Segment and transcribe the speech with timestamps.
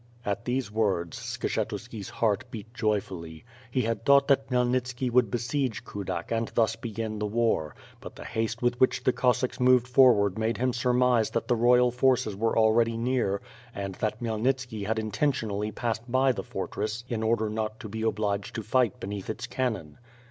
[0.25, 3.45] At these words, Skshetuski's heart beat joyfully.
[3.69, 8.23] He had thought that Khmyelnitski would besiege Kudak and thus begin the war; but the
[8.23, 12.57] ha^te witn which the Cossacks moved forward made him surmise that the royal forces were
[12.57, 13.41] already near
[13.75, 18.55] and that Khymelnitski had intentionally passed by the fortress, in order not to be obliged
[18.55, 19.99] to fight beneath its cannon.